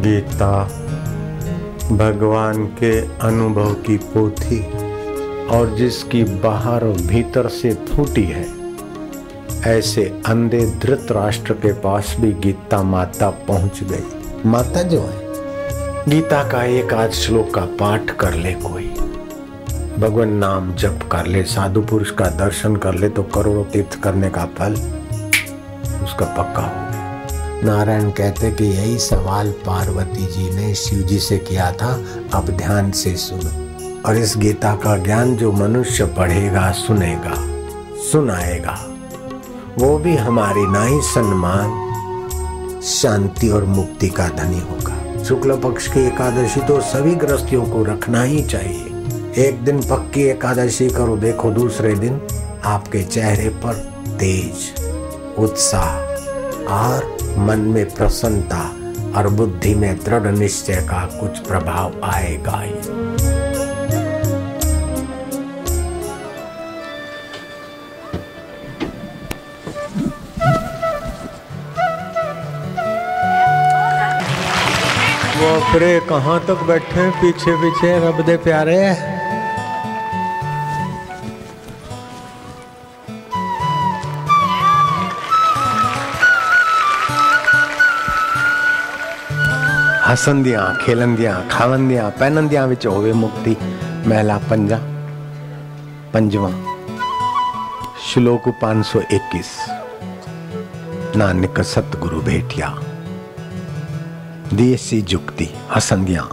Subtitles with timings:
[0.00, 0.64] गीता
[1.92, 4.60] भगवान के अनुभव की पोथी
[5.46, 8.46] और जिसकी बाहर और भीतर से फूटी है
[9.66, 14.04] ऐसे अंधे धृत राष्ट्र के पास भी गीता माता पहुँच गई।
[14.46, 15.18] माता जो है।
[16.08, 18.86] गीता का एक आध श्लोक का पाठ कर ले कोई।
[19.98, 24.30] भगवान नाम जप कर ले साधु पुरुष का दर्शन कर ले तो करोड़ों तीर्थ करने
[24.30, 24.72] का फल
[26.04, 26.89] उसका पक्का हो गया
[27.64, 32.90] नारायण कहते कि यही सवाल पार्वती जी ने शिव जी से किया था। अब ध्यान
[32.90, 33.70] से सुनो।
[34.08, 37.34] और इस गीता का ज्ञान जो मनुष्य पढ़ेगा, सुनेगा,
[38.12, 38.86] सुनाएगा,
[39.78, 46.60] वो भी हमारी नाई सम्मान, शांति और मुक्ति का धनी होगा। शुक्ल पक्ष की एकादशी
[46.60, 48.86] तो सभी ग्रस्तियों को रखना ही चाहिए।
[49.48, 52.20] एक दिन पक्की एकादशी करो, देखो दूसरे दिन
[52.64, 53.74] आपके चेहरे पर
[54.08, 54.54] तेज,
[55.38, 55.90] उत्साह
[56.72, 58.62] और मन में प्रसन्नता
[59.18, 62.72] और बुद्धि में दृढ़ निश्चय का कुछ प्रभाव आएगा ही।
[75.40, 78.78] बापरे कहाँ तक बैठे पीछे पीछे रब दे प्यारे।
[90.12, 93.56] ਹਸੰਦਿਆਂ ਖੇਲੰਦਿਆਂ ਖਾਵੰਦਿਆਂ ਪਹਿਨੰਦਿਆਂ ਵਿੱਚ ਹੋਵੇ ਮੁਕਤੀ,
[94.06, 94.78] ਮਹਿਲਾ ਪੰਜਾ,
[96.12, 96.50] ਪੰਜਵਾਂ
[98.10, 99.50] श्लोक 521
[101.16, 102.68] नानक सतगुरु भेटिया
[104.54, 106.24] देसी जुक्ति हसंदिया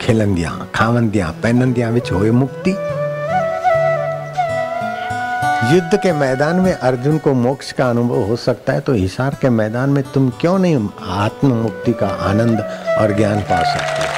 [0.00, 2.74] खिलंदिया खावंदिया पहनंदिया विच होए मुक्ति
[5.72, 9.50] युद्ध के मैदान में अर्जुन को मोक्ष का अनुभव हो सकता है तो हिसार के
[9.50, 12.60] मैदान में तुम क्यों नहीं आत्म मुक्ति का आनंद
[12.98, 14.12] और ज्ञान पा सकते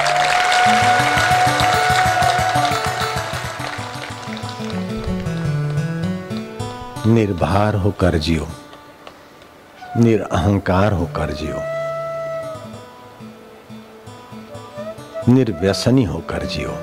[7.09, 8.47] निर्भर होकर जियो,
[9.97, 11.59] निरअहकार होकर जियो,
[15.33, 16.77] निर्व्यसनी होकर जियो,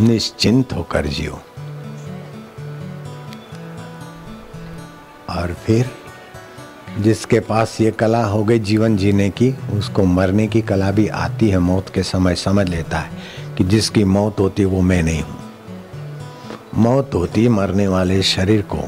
[0.00, 1.42] निश्चिंत होकर जियो।
[5.42, 5.90] और फिर
[6.98, 11.48] जिसके पास ये कला हो गई जीवन जीने की उसको मरने की कला भी आती
[11.50, 15.22] है मौत के समय समझ लेता है कि जिसकी मौत होती है वो मैं नहीं
[15.22, 15.38] हूँ।
[16.74, 18.78] मौत होती मरने वाले शरीर को।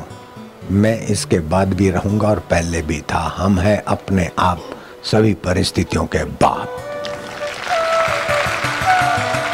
[0.71, 4.61] मैं इसके बाद भी रहूँगा और पहले भी था। हम हैं अपने आप
[5.05, 6.19] सभी परिस्थितियों के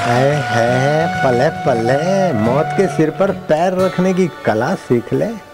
[0.01, 5.50] है, है पले पले मौत के सिर पर पैर रखने की कला सीख ले।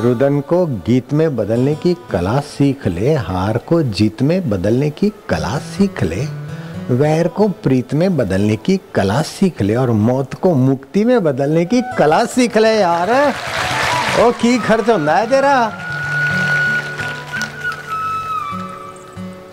[0.00, 5.12] रुदन को गीत में बदलने की कला सीख ले, हार को जीत में बदलने की
[5.28, 6.26] कला सीख ले,
[6.94, 11.64] वैर को प्रीत में बदलने की कला सीख ले और मौत को मुक्ति में बदलने
[11.64, 13.34] की कला सीख ले यार।
[14.20, 15.70] ओ, की खर्च होता है तेरा?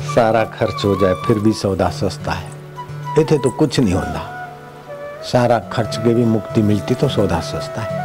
[0.02, 2.50] सारा खर्च हो जाए, फिर भी सौदा सस्ता है।
[3.20, 4.50] इथे तो कुछ नहीं होता।
[5.24, 8.03] सारा खर्च के भी मुक्ति मिलती तो सौदा सस्ता है।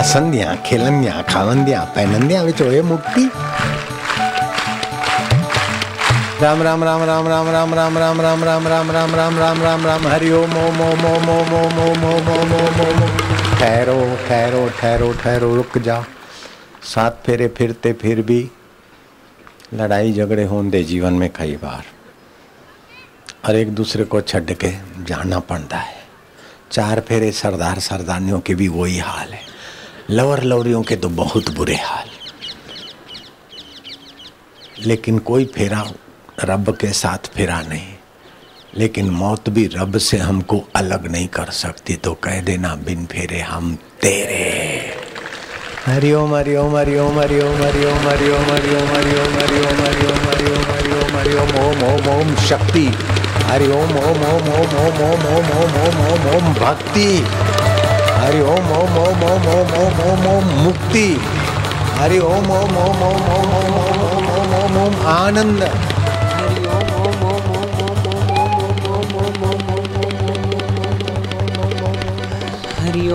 [0.00, 3.24] हसंदियाँ खेलंदियाँ खावंदियाँ पहनंदियाँ विच होए मुक्ति
[6.42, 9.84] राम राम राम राम राम राम राम राम राम राम राम राम राम राम राम
[9.86, 13.04] राम हरि ओम ओम ओम ओम ओम ओम ओम ओम ओम ओम ओम
[13.58, 16.02] ठहरो ठहरो ठहरो ठहरो रुक जा
[16.94, 18.40] सात फेरे फिरते फिर भी
[19.80, 21.84] लड़ाई झगड़े होंदे जीवन में कई बार
[23.48, 24.72] और एक दूसरे को छड़ के
[25.08, 25.98] जाना पड़ता है
[26.72, 29.48] चार फेरे सरदार सरदारियों के भी वही हाल है
[30.10, 32.08] लवर लवरियों के तो बहुत बुरे हाल
[34.86, 35.82] लेकिन कोई फेरा
[36.44, 37.92] रब के साथ फेरा नहीं
[38.78, 43.40] लेकिन मौत भी रब से हमको अलग नहीं कर सकती तो कह देना बिन फेरे
[43.50, 44.44] हम तेरे
[45.86, 52.08] हरिओम हरिओम हरिओम हरिओम हरिओम हरिओम हरिओम हरिओम हरिओम हरिओम हरिओम हरिओम हरिओम ओम ओम
[52.16, 52.86] ओम शक्ति
[53.50, 57.08] हरिओम ओम ओम ओम ओम ओम ओम ओम ओम ओम ओम भक्ति
[58.20, 61.04] हरि ओम ओम ओम ओम ओम ओम ओम ओम मुक्ति
[61.98, 65.62] हरि ओम ओम ओम ओम ओम ओम ओम ओम ओम ओम ओम आनंद
[72.80, 73.08] हरि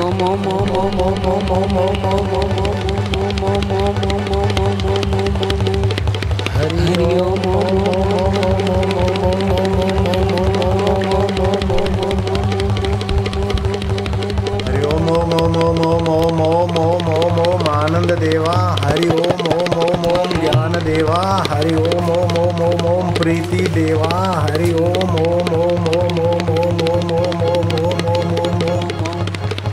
[17.85, 18.53] आनंद देवा
[18.83, 21.19] हरि ओम ओम ओम ओम ज्ञान देवा
[21.49, 24.09] हरि ओम ओम ओम ओम ओम प्रीति देवा
[24.45, 29.23] हरि ओम ओम ओम ओम ओम ओम ओम ओम ओम ओम ओम ओम ओम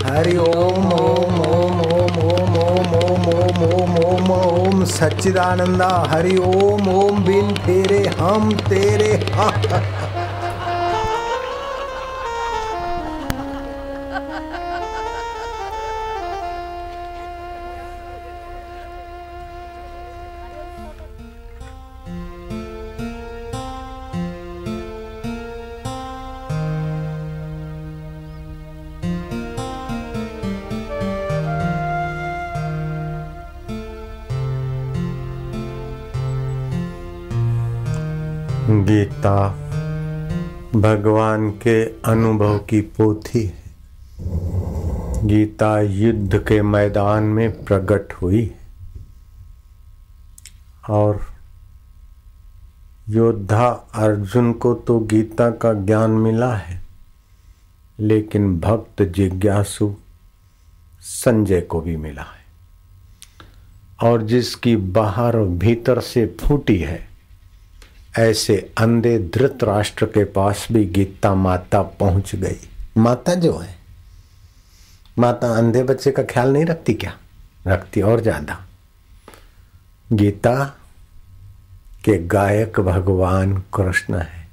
[0.07, 6.89] हरि ओम ओम ओम ओम ओम ओम ओम ओम ओम ओम ओम सच्चिदानंदा हरि ओम
[6.95, 9.13] ओम बिन तेरे हम तेरे
[38.71, 39.49] गीता
[40.77, 43.63] भगवान के अनुभव की पोथी है।
[45.27, 48.59] गीता युद्ध के मैदान में प्रकट हुई है।
[50.91, 51.21] और
[53.09, 56.83] योद्धा अर्जुन को तो गीता का ज्ञान मिला है,
[57.99, 59.95] लेकिन भक्त जिज्ञासु
[61.01, 62.43] संजय को भी मिला है।
[64.11, 67.12] और जिसकी बाहर भीतर से फूटी है
[68.15, 72.59] ऐसे अंधे धृत राष्ट्र के पास भी गीता माता पहुँच गई।
[72.97, 73.75] माता जो है,
[75.19, 77.15] माता अंधे बच्चे का ख्याल नहीं रखती क्या?
[77.67, 78.59] रखती और ज़्यादा।
[80.13, 80.65] गीता
[82.05, 84.49] के गायक भगवान कृष्ण है।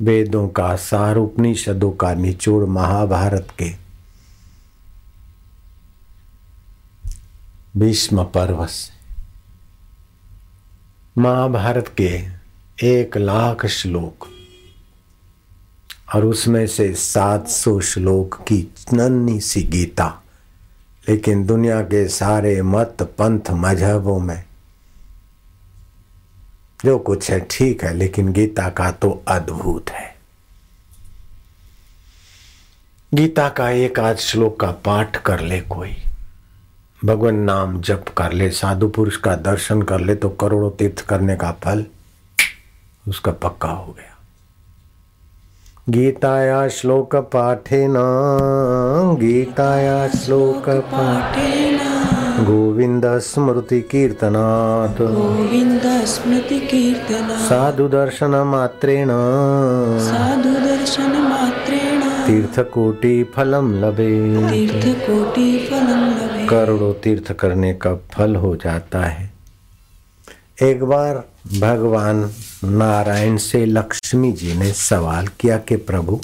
[0.00, 3.70] वेदों का सार, उपनिषदों का निचोड़ महाभारत के
[7.76, 8.99] भीष्म पर्व से।
[11.20, 12.24] महाभारत के
[12.82, 14.28] एक लाख श्लोक।
[16.14, 20.22] और उसमें से सात सौ श्लोक की नन्ही सी गीता।
[21.08, 24.44] लेकिन दुनिया के सारे मत पंथ मजहबों में
[26.84, 30.16] जो कुछ है ठीक है, लेकिन गीता का तो अद्भुत है।
[33.14, 35.96] गीता का एक आध श्लोक का पाठ कर ले कोई।
[37.04, 41.36] भगवान नाम जप कर ले साधु पुरुष का दर्शन कर ले तो करोड़ों तीर्थ करने
[41.36, 41.84] का फल
[43.08, 44.16] उसका पक्का हो गया।
[45.88, 47.94] गीताया श्लोक पाठेन
[49.20, 51.78] गीताया श्लोक पाठेन।
[52.44, 59.10] गोविंद स्मृति कीर्तनात्। गोविन्द स्मृतिकीर्तना साधु दर्शन मात्रेण।
[60.06, 64.12] साधुदर्शनमात्रेण तीर्थकोटि फलम लभे
[64.50, 69.30] तीर्थकोटिफलं लभे करोड़ों तीर्थ करने का फल हो जाता है।
[70.62, 71.28] एक बार
[71.60, 72.30] भगवान
[72.64, 76.20] नारायण से लक्ष्मी जी ने सवाल किया कि प्रभु,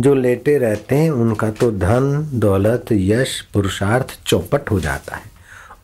[0.00, 5.22] जो लेटे रहते हैं, उनका तो धन, दौलत, यश, पुरुषार्थ चौपट हो जाता है।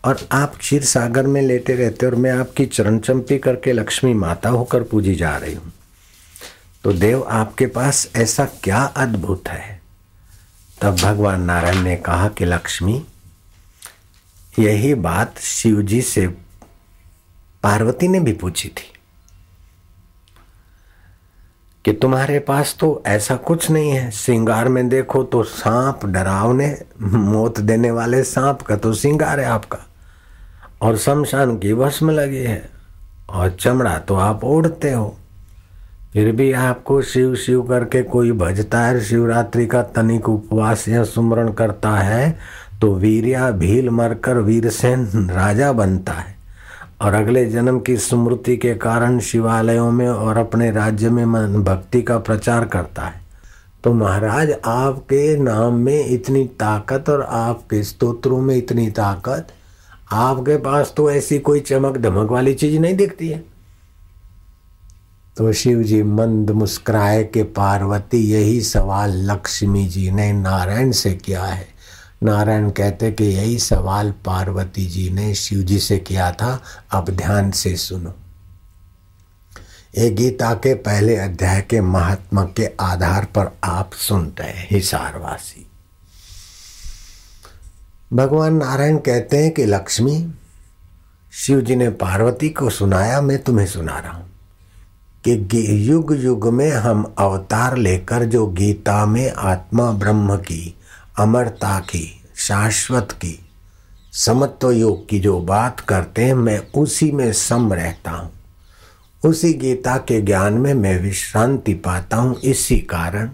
[0.05, 4.49] और आप क्षीर सागर में लेटे रहते और मैं आपकी चरण चंपी करके लक्ष्मी माता
[4.49, 5.73] होकर पूजी जा रही हूँ।
[6.85, 9.81] तो देव, आपके पास ऐसा क्या अद्भुत है?
[10.83, 13.05] तब भगवान नारायण ने कहा कि लक्ष्मी
[14.61, 16.26] यही बात शिव जी से
[17.62, 18.87] पार्वती ने भी पूछी थी
[21.85, 27.61] कि तुम्हारे पास तो ऐसा कुछ नहीं है। श्रृंगार में देखो तो सांप डरावने मौत
[27.61, 29.79] देने वाले सांप का तो श्रृंगार है आपका।
[30.83, 32.71] और शमशान की भस्म लगी है।
[33.31, 35.17] और चमड़ा तो आप ओढ़ते हो।
[36.12, 39.00] फिर भी आपको शिव शिव करके कोई भजता है?
[39.00, 42.38] शिवरात्रि का तनिक उपवास या सुमरण करता है?
[42.81, 46.35] तो वीरिया भील मरकर वीरसेन राजा बनता है।
[47.01, 52.03] और अगले जन्म की स्मृति के कारण शिवालयों में और अपने राज्य में मन भक्ति
[52.03, 53.21] का प्रचार करता है।
[53.85, 59.47] तो महाराज, आपके नाम में इतनी ताकत और आपके स्तोत्रों में इतनी ताकत,
[60.13, 63.45] आपके पास तो ऐसी कोई चमक धमक वाली चीज़ नहीं दिखती है।
[65.37, 71.45] तो शिव जी मंद मुस्कुराए के पार्वती, यही सवाल लक्ष्मी जी ने नारायण से किया
[71.45, 71.80] है।
[72.23, 77.50] नारायण कहते कि यही सवाल पार्वती जी ने शिव जी से किया था। अब ध्यान
[77.50, 78.15] से सुनो।
[79.99, 85.67] ये गीता के पहले अध्याय के महात्मा के आधार पर आप सुनते हैं, हिसारवासी।
[88.12, 90.35] भगवान नारायण कहते हैं कि लक्ष्मी,
[91.33, 94.31] शिव जी ने पार्वती को सुनाया, मैं तुम्हें सुना रहा हूँ
[95.29, 100.77] कि युग युग में हम अवतार लेकर जो गीता में आत्मा ब्रह्म की
[101.19, 103.49] अमरता की, शाश्वत की,
[104.12, 108.33] समत्व योग की जो बात करते हैं, मैं उसी में सम रहता हूँ।
[109.25, 113.31] उसी गीता के ज्ञान में मैं विश्रांति पाता हूँ। इसी कारण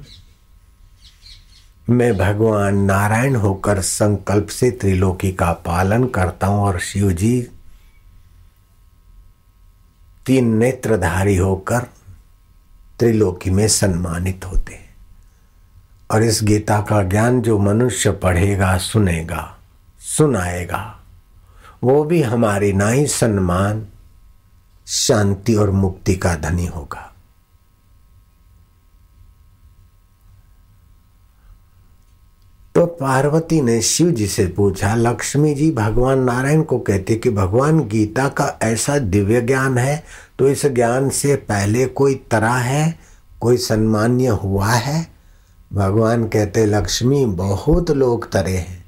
[1.91, 7.49] मैं भगवान नारायण होकर संकल्प से त्रिलोकी का पालन करता हूँ और शिव जी
[10.27, 11.79] तीन नेत्रधारी होकर
[12.99, 14.86] त्रिलोकी में सम्मानित होते हैं।
[16.11, 19.57] और इस गीता का ज्ञान जो मनुष्य पढ़ेगा, सुनेगा,
[20.01, 21.01] सुनाएगा,
[21.85, 23.87] वो भी हमारी ना ही सम्मान,
[24.87, 27.03] शांति और मुक्ति का धनी होगा।
[32.75, 37.81] तो पार्वती ने शिव जी से पूछा, लक्ष्मी जी, भगवान नारायण को कहते कि भगवान,
[37.89, 40.03] गीता का ऐसा दिव्य ज्ञान है
[40.39, 42.99] तो इस ज्ञान से पहले कोई तरह है,
[43.41, 45.16] कोई सम्मान्य हुआ है?
[45.73, 48.85] भगवान कहते, लक्ष्मी, बहुत लोग तरे हैं।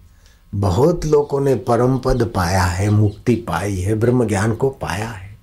[0.55, 5.39] बहुत लोगों ने परम पद पाया है, मुक्ति पाई है, ब्रह्म ज्ञान को पाया है।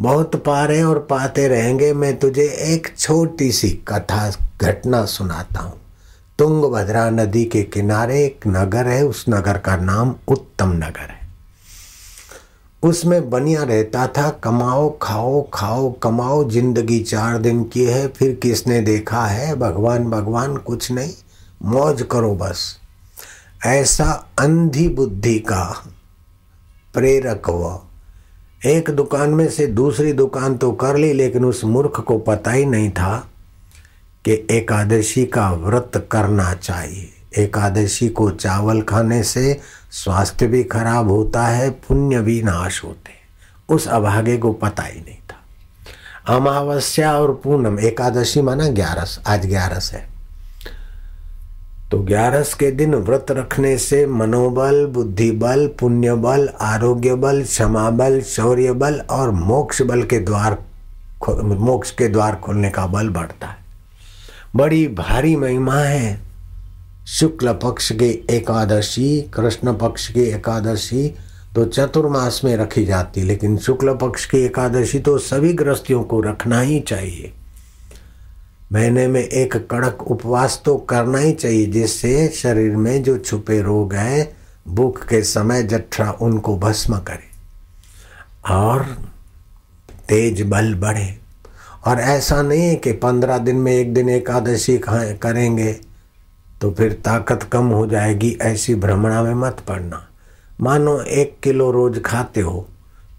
[0.00, 4.32] बहुत पा रहे और पाते रहेंगे, मैं तुझे एक छोटी सी कथा,
[4.62, 5.80] घटना सुनाता हूँ।
[6.38, 11.25] तुंगभद्रा नदी के किनारे एक नगर है, उस नगर का नाम उत्तम नगर है।
[12.86, 18.80] उसमें बनिया रहता था, कमाओ, खाओ खाओ, कमाओ, ज़िंदगी चार दिन की है, फिर किसने
[18.80, 19.54] देखा है?
[19.54, 21.12] भगवान भगवान, कुछ नहीं,
[21.62, 22.78] मौज करो बस।
[23.66, 25.64] ऐसा अंधी बुद्धि का
[26.94, 27.80] प्रेरक हुआ
[28.66, 32.64] एक दुकान में से दूसरी दुकान तो कर ली, लेकिन उस मूर्ख को पता ही
[32.64, 33.28] नहीं था
[34.24, 39.60] कि एकादशी का व्रत करना चाहिए। एकादशी को चावल खाने से
[40.04, 43.16] स्वास्थ्य भी खराब होता है, पुण्य भी नाश होते हैं।
[43.68, 49.92] उस अभागे को पता ही नहीं था। अमावस्या और पूनम, एकादशी माना ग्यारस, आज ग्यारस
[49.92, 50.08] है।
[51.90, 57.90] तो ग्यारस के दिन व्रत रखने से मनोबल बुद्धि बल पुण्य बल आरोग्य बल क्षमा
[57.90, 60.58] बल शौर्य बल और मोक्ष बल के द्वार
[61.42, 63.56] मोक्ष के द्वार खोलने का बल बढ़ता है।
[64.56, 66.25] बड़ी भारी महिमा है।
[67.06, 71.08] शुक्ल पक्ष की एकादशी, कृष्ण पक्ष की एकादशी
[71.54, 76.60] तो चतुर्मास में रखी जाती, लेकिन शुक्ल पक्ष की एकादशी तो सभी ग्रस्तियों को रखना
[76.60, 77.32] ही चाहिए।
[78.72, 83.94] महीने में एक कड़क उपवास तो करना ही चाहिए, जिससे शरीर में जो छुपे रोग
[83.94, 84.28] हैं,
[84.68, 87.30] भूख के समय जठरा उनको भस्म करे
[88.54, 88.82] और
[90.08, 91.08] तेज बल बढ़े।
[91.86, 95.76] और ऐसा नहीं है कि पंद्रह दिन में एक दिन एकादशी करेंगे।
[96.60, 100.06] तो फिर ताकत कम हो जाएगी, ऐसी भ्रमणा में मत पड़ना।
[100.60, 102.66] मानो एक किलो रोज खाते हो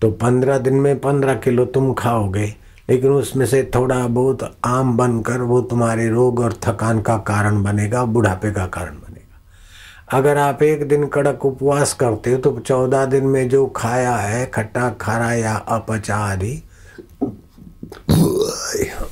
[0.02, 2.46] तो पंद्रह दिन में पंद्रह किलो तुम खाओगे,
[2.90, 8.04] लेकिन उसमें से थोड़ा बहुत आम बनकर वो तुम्हारे रोग और थकान का कारण बनेगा,
[8.06, 13.26] बुढ़ापे का कारण बनेगा। अगर आप एक दिन कड़क उपवास करते हो तो चौदह दिन
[13.26, 16.62] में जो खाया है, खट्टा, खारा या अपचा आदि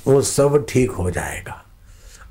[0.07, 1.61] वो सब ठीक हो जाएगा।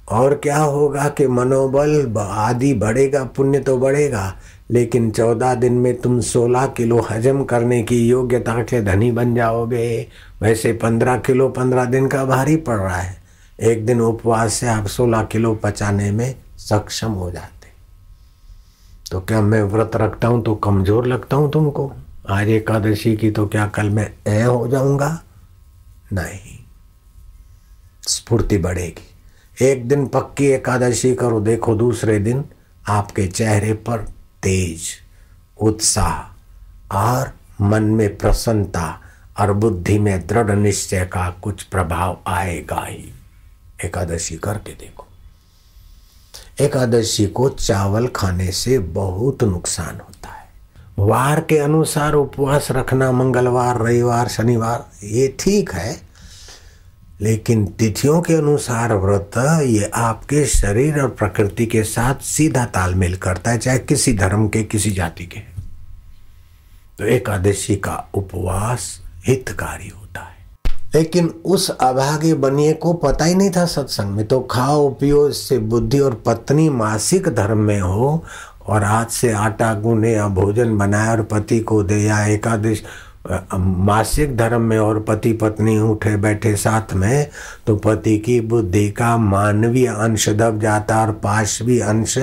[0.08, 4.34] और क्या होगा कि मनोबल आदि बढ़ेगा, पुण्य तो बढ़ेगा,
[4.70, 10.06] लेकिन चौदह दिन में तुम सोलह किलो हजम करने की योग्यता के धनी बन जाओगे।
[10.42, 13.16] वैसे पंद्रह किलो पंद्रह दिन का भारी पड़ रहा है।
[13.62, 17.68] एक दिन उपवास से आप सोलह किलो पचाने में सक्षम हो जाते।
[19.10, 21.92] तो क्या मैं व्रत रखता हूँ तो कमज़ोर लगता हूँ तुमको?
[22.30, 25.20] आज एकादशी की तो क्या कल मैं ए हो जाऊँगा?
[26.12, 26.58] नहीं।
[28.08, 29.13] स्फूर्ति बढ़ेगी।
[29.62, 32.44] एक दिन पक्की एकादशी करो, देखो दूसरे दिन
[32.88, 33.98] आपके चेहरे पर
[34.42, 34.80] तेज
[35.60, 39.00] उत्साह और मन में प्रसन्नता
[39.40, 43.12] और बुद्धि में दृढ़ निश्चय का कुछ प्रभाव आएगा ही।
[43.84, 45.06] एकादशी करके देखो।
[46.60, 50.48] एकादशी को चावल खाने से बहुत नुकसान होता है।
[50.98, 56.13] वार के अनुसार उपवास रखना मंगलवार, रविवार, शनिवार, ये ठीक है
[57.20, 59.30] लेकिन तिथियों के अनुसार व्रत
[59.62, 64.62] ये आपके शरीर और प्रकृति के साथ सीधा तालमेल करता है, चाहे किसी धर्म के,
[64.62, 65.40] किसी जाति के।
[66.98, 70.34] तो एकादशी का उपवास हितकारी होता है।
[70.94, 75.58] लेकिन उस अभागे बनिए को पता ही नहीं था सत्संग में। तो खाओ, पियो, इससे
[75.58, 78.24] बुद्धि और पत्नी मासिक धर्म में हो
[78.66, 82.82] और हाथ से आटा गूंदे या भोजन बनाए और पति को दे या एकादश
[83.54, 87.30] मासिक धर्म में और पति पत्नी उठे बैठे साथ में
[87.66, 92.18] तो पति की बुद्धि का मानवीय अंश दब जाता और पाशवी अंश,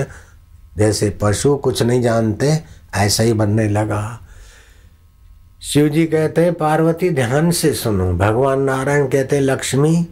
[0.76, 4.20] जैसे पशु कुछ नहीं जानते, ऐसा ही बनने लगा।
[5.62, 10.06] शिव जी कहते हैं पार्वती, ध्यान से सुनो। भगवान नारायण कहते, लक्ष्मी,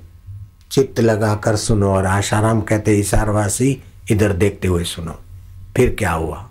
[0.70, 5.18] चित्त लगाकर सुनो और आशाराम कहते, ईशारवासी, इधर देखते हुए सुनो।
[5.76, 6.49] फिर क्या हुआ?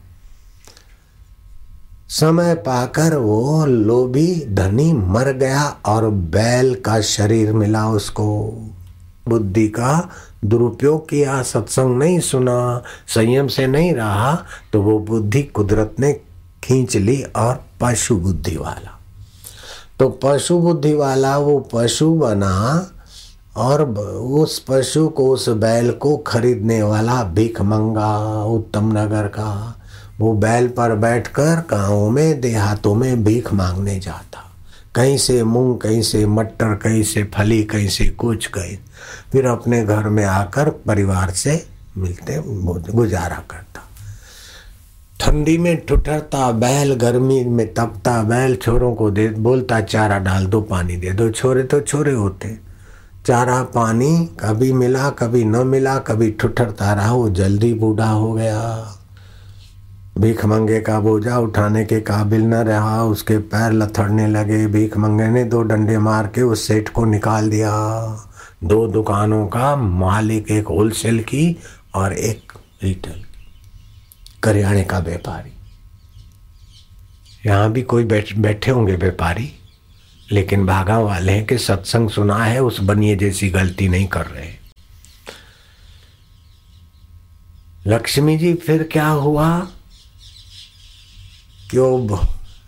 [2.09, 8.25] समय पाकर वो लोभी धनी मर गया और बैल का शरीर मिला उसको।
[9.27, 10.09] बुद्धि का
[10.45, 14.35] दुरुपयोग किया, सत्संग नहीं सुना, संयम से नहीं रहा
[14.73, 16.13] तो वो बुद्धि कुदरत ने
[16.63, 18.97] खींच ली और पशु बुद्धि वाला।
[19.99, 22.87] तो पशु बुद्धि वाला वो पशु बना
[23.55, 29.78] और उस पशु को, उस बैल को खरीदने वाला भीख मंगा, उत्तम नगर का।
[30.19, 34.45] वो बैल पर बैठकर गाँव में, देहातों में भीख मांगने जाता।
[34.95, 38.77] कहीं से मूंग, कहीं से मटर, कहीं से फली, कहीं से कुछ, कहीं।
[39.31, 42.43] फिर अपने घर में आकर परिवार से मिलते,
[42.91, 43.81] गुजारा करता।
[45.19, 50.61] ठंडी में ठुठरता, बैल गर्मी में तपता, बैल छोरों को दे, बोलता, चारा डाल दो,
[50.61, 52.57] पानी दे दो। छोरे तो छोरे होते।
[53.25, 58.95] चारा, पानी कभी मिला, कभी न मिला, कभी ठुठरता रहा, वो जल्दी बूढ़ा हो गया।
[60.19, 65.27] भीख मंगे का बोझा उठाने के काबिल न रहा, उसके पैर लथड़ने लगे। भीख मंगे
[65.27, 67.71] ने दो डंडे मार के उस सेठ को निकाल दिया।
[68.63, 71.57] दो दुकानों का मालिक एक होलसेल की
[71.95, 73.23] और एक रिटेल
[74.43, 75.51] करियाने का व्यापारी।
[77.45, 79.51] यहाँ भी कोई बैठ, बैठे होंगे व्यापारी,
[80.31, 84.59] लेकिन भागा वाले हैं कि सत्संग सुना है, उस बनिए जैसी गलती नहीं कर रहे
[87.87, 89.67] लक्ष्मी जी, फिर क्या हुआ?
[91.71, 92.19] कि वो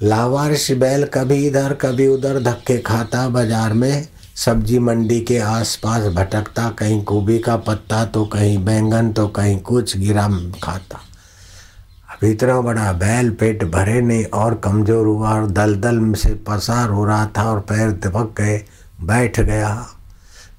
[0.04, 6.70] लावारिश बैल कभी इधर, कभी उधर धक्के खाता बाज़ार में। सब्ज़ी मंडी के आसपास भटकता
[6.70, 10.28] कहीं गोभी का पत्ता तो कहीं बैंगन तो कहीं कुछ गिरा
[10.64, 11.00] खाता।
[12.12, 17.06] अब इतना बड़ा बैल पेट भरे नहीं और कमज़ोर हुआ और दलदल से पसार हो
[17.06, 18.58] रहा था और पैर दबक गए,
[19.04, 19.88] बैठ गया।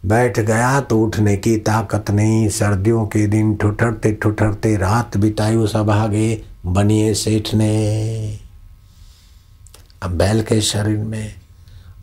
[0.07, 5.77] बैठ गया तो उठने की ताकत नहीं, सर्दियों के दिन ठुठरते ठुठरते रात बिताई उस
[5.77, 8.39] अभागे बनिए सेठ ने।
[10.03, 11.35] अब बैल के शरीर में,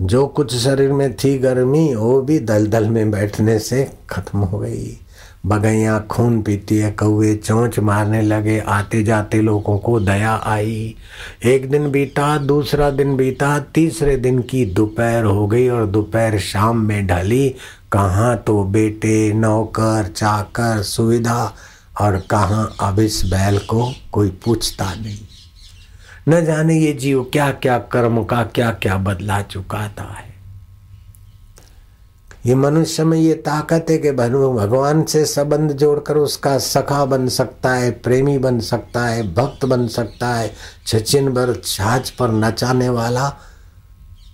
[0.02, 4.98] जो कुछ शरीर में थी गर्मी, वो भी दलदल में बैठने से खत्म हो गई।
[5.46, 10.96] बगैया खून पीती है कौए चोंच मारने लगे आते जाते लोगों को दया आई।
[11.46, 16.78] एक दिन बीता, दूसरा दिन बीता, तीसरे दिन की दोपहर हो गई और दोपहर शाम
[16.78, 17.56] में ढली।
[17.92, 21.54] कहाँ तो बेटे, नौकर, चाकर, सुविधा
[22.00, 25.20] और कहाँ अब इस बैल को कोई पूछता नहीं।
[26.30, 30.30] न जाने ये जीव क्या क्या कर्म का क्या क्या बदला चुकाता है।
[32.46, 37.74] ये मनुष्य में ये ताकत है कि भगवान से संबंध जोड़कर उसका सखा बन सकता
[37.74, 40.56] है, प्रेमी बन सकता है, भक्त बन सकता है,
[40.88, 43.34] छचिन भर छाछ पर नचाने वाला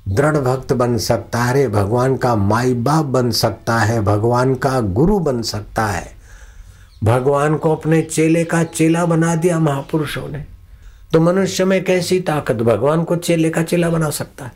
[0.08, 5.20] दृढ़ भक्त बन सकता है। भगवान का माई बाप बन सकता है, भगवान का गुरु
[5.20, 6.15] बन सकता है।
[7.04, 10.46] भगवान को अपने चेले का चेला बना दिया महापुरुषों ने।
[11.14, 12.56] तो मनुष्य में कैसी ताकत?
[12.56, 14.52] भगवान को चेले का चेला बना सकता है।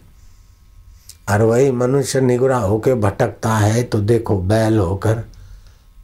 [1.30, 5.20] और वही मनुष्य निगुरा होकर भटकता है तो देखो बैल होकर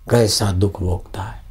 [0.09, 1.43] कैसा दुख भोगता है।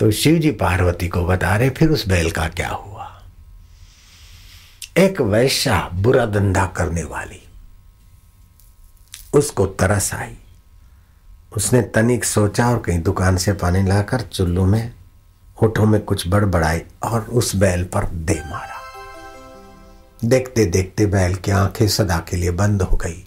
[0.00, 3.04] तो शिव जी पार्वती को बता रहे, फिर उस बैल का क्या हुआ?
[4.98, 7.40] एक वैश्या बुरा धंधा करने वाली,
[9.34, 10.36] उसको तरस आई।
[11.56, 14.92] उसने तनिक सोचा और कहीं दुकान से पानी लाकर चुल्लू में,
[15.62, 18.76] होठों में कुछ बड़बड़ाई और उस बैल पर दे मारा।
[20.24, 23.26] देखते देखते बैल की आँखें सदा के लिए बंद हो गई।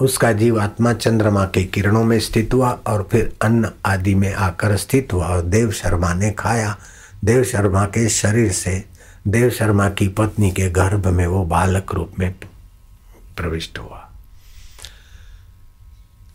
[0.00, 4.76] उसका जीव आत्मा चंद्रमा के किरणों में स्थित हुआ और फिर अन्न आदि में आकर
[4.76, 6.76] स्थित हुआ और देव शर्मा ने खाया।
[7.24, 8.84] देव शर्मा के शरीर से,
[9.28, 12.34] देव शर्मा की पत्नी के गर्भ में वो बालक रूप में
[13.36, 14.09] प्रविष्ट हुआ।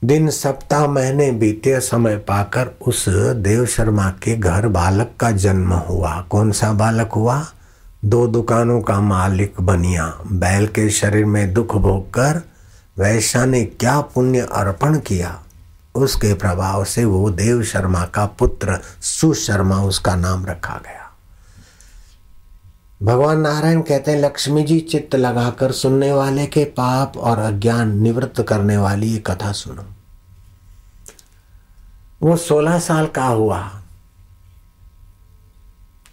[0.06, 6.22] दिन सप्ताह महीने बीते समय पाकर उस देव शर्मा के घर बालक का जन्म हुआ।
[6.30, 7.46] कौन सा बालक हुआ?
[8.06, 12.42] दो दुकानों का मालिक बनिया। बैल के शरीर में दुख भोग कर
[12.98, 15.44] वैश्या ने क्या पुण्य अर्पण किया?
[15.96, 21.12] उसके प्रभाव से वो देव शर्मा का पुत्र सुशर्मा उसका नाम रखा गया।
[23.04, 28.42] भगवान नारायण कहते हैं, लक्ष्मी जी, चित्त लगाकर सुनने वाले के पाप और अज्ञान निवृत्त
[28.42, 29.95] करने वाली ये कथा सुनो।
[32.22, 33.72] वो सोलह साल का हुआ।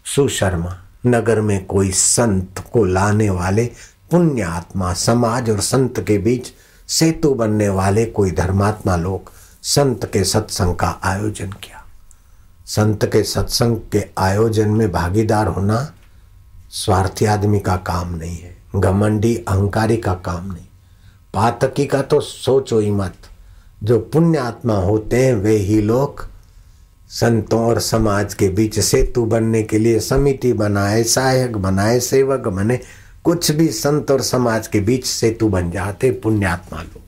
[0.05, 3.65] सुशर्मा, नगर में कोई संत को लाने वाले
[4.11, 6.53] पुण्य आत्मा समाज और संत के बीच
[6.89, 11.85] सेतु बनने वाले कोई धर्मात्मा लोग संत के सत्संग का आयोजन किया।
[12.67, 15.93] संत के सत्संग के आयोजन में भागीदार होना
[16.71, 20.67] स्वार्थी आदमी का काम नहीं है, घमंडी, अहंकारी का काम नहीं।
[21.35, 23.15] पातकी का तो सोचो ही मत।
[23.83, 26.27] जो पुण्य आत्मा होते हैं, वे ही लोग
[27.11, 32.81] संतों और समाज के बीच सेतु बनने के लिए समिति बनाए, सहायक बनाए, सेवक बने।
[33.25, 37.01] कुछ भी संत और समाज के बीच सेतु बन जाते पुण्यात्मा लोग।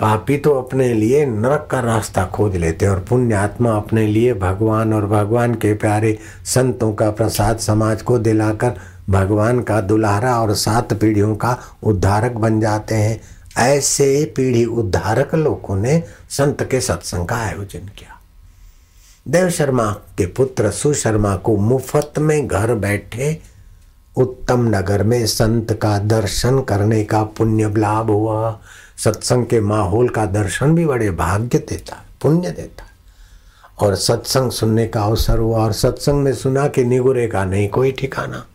[0.00, 4.92] पापी तो अपने लिए नरक का रास्ता खोज लेते और पुण्य आत्मा अपने लिए भगवान
[4.92, 8.74] और भगवान के प्यारे संतों का प्रसाद समाज को दिलाकर
[9.10, 13.20] भगवान का दुल्हारा और सात पीढ़ियों का उद्धारक बन जाते हैं।
[13.58, 18.20] ऐसे पीढ़ी उद्धारक लोगों ने संत के सत्संग का आयोजन किया।
[19.28, 23.40] देव शर्मा के पुत्र सुशर्मा को मुफ़्त में घर बैठे
[24.16, 28.60] उत्तम नगर में संत का दर्शन करने का पुण्य लाभ हुआ।
[29.04, 32.84] सत्संग के माहौल का दर्शन भी बड़े भाग्य देता, पुण्य देता।
[33.86, 37.92] और सत्संग सुनने का अवसर हुआ और सत्संग में सुना कि निगुरे का नहीं कोई
[37.92, 38.46] ठिकाना।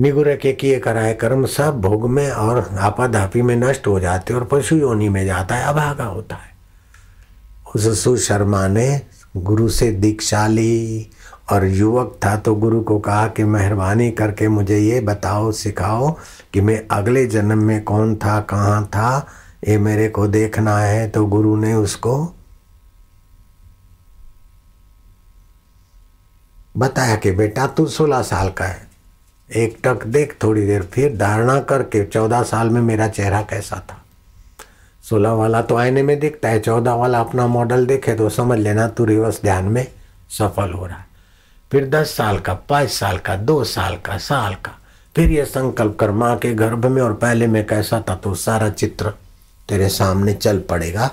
[0.00, 4.44] निगुरे के किए कराए कर्म सब भोग में और आपाधापी में नष्ट हो जाते और
[4.44, 6.52] पशु योनि में जाता है, अभागा होता है।
[7.74, 9.02] उस सुशर्मा ने
[9.36, 11.10] गुरु से दीक्षा ली
[11.52, 16.16] और युवक था तो गुरु को कहा कि, मेहरबानी करके मुझे ये बताओ, सिखाओ
[16.52, 19.26] कि मैं अगले जन्म में कौन था, कहाँ था,
[19.68, 22.34] ये मेरे को देखना है। तो गुरु ने उसको
[26.76, 28.91] बताया कि, बेटा, तू सोलह साल का है।
[29.52, 33.98] एक टक देख थोड़ी देर फिर धारणा करके चौदह साल में मेरा चेहरा कैसा था।
[35.04, 38.86] सोलह वाला तो आईने में दिखता है, चौदह वाला अपना मॉडल देखे तो समझ लेना
[38.88, 39.86] तू रिवर्स ध्यान में
[40.30, 41.06] सफल हो रहा है।
[41.70, 44.72] फिर दस साल का पाँच साल का, दो साल का साल का,
[45.16, 48.68] फिर ये संकल्प कर माँ के गर्भ में और पहले में कैसा था तो सारा
[48.70, 49.10] चित्र
[49.68, 51.10] तेरे सामने चल पड़ेगा,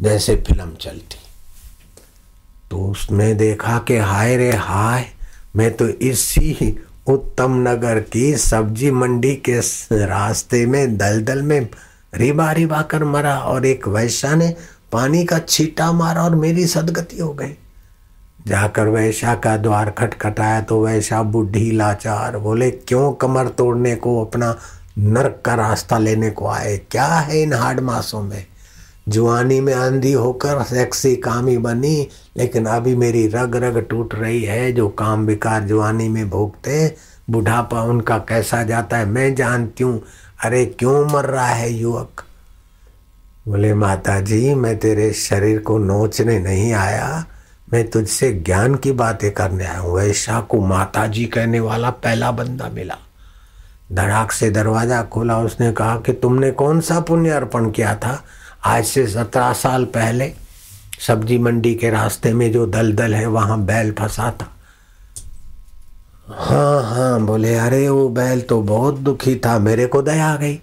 [0.00, 1.18] जैसे फ़िल्म चलती।
[2.70, 5.06] तो उसने देखा कि हाय रे हाय,
[5.56, 9.58] मैं तो इसी उत्तम नगर की सब्ज़ी मंडी के
[10.06, 11.68] रास्ते में, दलदल में
[12.14, 14.56] रिबा रिबा कर मरा और एक वैश्या ने
[14.92, 17.56] पानी का छीटा मारा और मेरी सदगति हो गई।
[18.46, 24.58] जाकर वैशा का द्वार खटखटाया तो वैशा बुढ़ी, लाचार, बोले, क्यों कमर तोड़ने को, अपना
[24.98, 26.76] नरक का रास्ता लेने को आए?
[26.90, 28.46] क्या है इन हाड मासों में?
[29.12, 34.72] जुआनी में आंधी होकर सेक्सी कामी बनी, लेकिन अभी मेरी रग रग टूट रही है,
[34.72, 36.96] जो काम विकार जुआनी में भोगते,
[37.30, 40.02] बुढ़ापा उनका कैसा जाता है, मैं जानती हूँ।
[40.44, 42.24] अरे क्यों मर रहा है युवक?
[43.48, 47.26] बोले माता जी मैं तेरे शरीर को नोचने नहीं आया।
[47.72, 52.30] मैं तुझसे ज्ञान की बातें करने आया हूँ। वैशा को माता जी कहने वाला पहला
[52.30, 52.96] बंदा मिला।
[53.92, 58.24] धड़ाक से दरवाज़ा खोला, उसने कहा कि तुमने कौन सा पुण्य अर्पण किया था?
[58.64, 60.32] आज से सत्रह साल पहले
[61.06, 64.48] सब्ज़ी मंडी के रास्ते में जो दलदल है, वहाँ बैल फंसा था।
[66.28, 70.60] हाँ हाँ बोले, अरे, वो बैल तो बहुत दुखी था, मेरे को दया आ गई।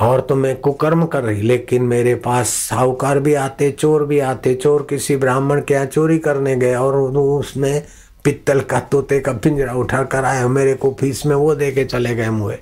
[0.00, 4.54] और तो मैं कुकर्म कर रही, लेकिन मेरे पास साहूकार भी आते, चोर भी आते,
[4.54, 7.82] चोर किसी ब्राह्मण के यहाँ चोरी करने गए, और उसने
[8.24, 11.84] पित्तल का तोते का पिंजरा उठा कर आया, मेरे को फ़ीस में वो दे के
[11.84, 12.58] चले गए मुए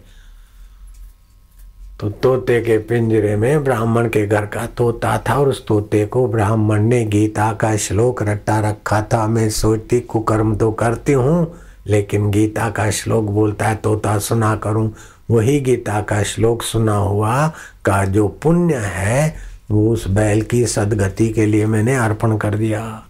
[2.03, 6.27] तो तोते के पिंजरे में ब्राह्मण के घर का तोता था और उस तोते को
[6.29, 11.55] ब्राह्मण ने गीता का श्लोक रट्टा रखा था। मैं सोचती, कुकर्म तो करती हूँ,
[11.87, 14.93] लेकिन गीता का श्लोक बोलता है, तोता सुना करूँ।
[15.31, 17.47] वही गीता का श्लोक सुना हुआ
[17.85, 19.37] का जो पुण्य है,
[19.71, 23.03] वो उस बैल की सदगति के लिए मैंने अर्पण कर दिया।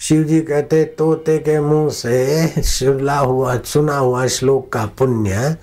[0.00, 5.56] शिव जी कहते, तोते के मुँह से सुला हुआ, सुना हुआ श्लोक का पुण्य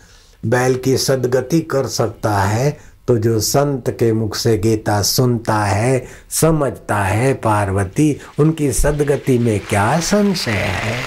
[0.46, 6.06] बैल की सदगति कर सकता है तो जो संत के मुख से गीता सुनता है,
[6.30, 11.00] समझता है पार्वती, उनकी सदगति में क्या संशय है?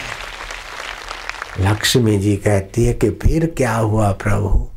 [1.61, 4.69] लक्ष्मी जी कहती है कि फिर क्या हुआ प्रभु?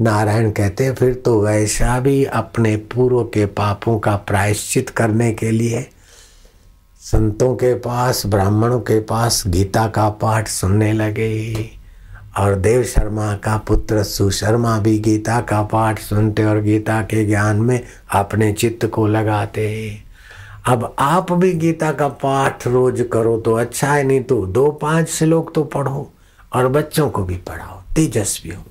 [0.00, 5.50] नारायण कहते हैं, फिर तो वैसा भी अपने पूर्व के पापों का प्रायश्चित करने के
[5.50, 5.90] लिए,
[7.00, 11.79] संतों के पास, ब्राह्मणों के पास गीता का पाठ सुनने लगे।
[12.38, 17.60] और देव शर्मा का पुत्र सुशर्मा भी गीता का पाठ सुनते और गीता के ज्ञान
[17.60, 19.68] में अपने चित्त को लगाते।
[20.68, 25.08] अब आप भी गीता का पाठ रोज करो तो अच्छा है, नहीं तो दो पाँच
[25.08, 26.10] श्लोक तो पढ़ो
[26.52, 28.62] और बच्चों को भी पढ़ाओ, तेजस्वी हो।